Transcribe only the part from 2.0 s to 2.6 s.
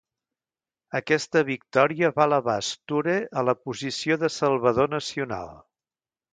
va elevar